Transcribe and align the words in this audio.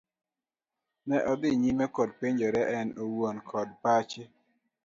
Ne 1.07 1.17
odhi 1.31 1.49
nyime 1.61 1.85
koda 1.95 2.13
penjore 2.19 2.61
en 2.77 2.87
owuon 3.03 3.37
koda 3.49 3.73
pache. 3.83 4.23